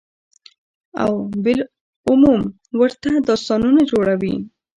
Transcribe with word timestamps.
او 1.03 1.11
بالعموم 1.43 2.41
ورته 2.79 3.09
داستانونه 3.29 3.81
جوړوي، 3.91 4.35